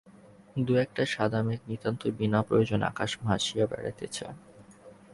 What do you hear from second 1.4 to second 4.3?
মেঘ নিতান্তই বিনা প্রয়োজনে আকাশে ভাসিয়া বেড়াইতেছে।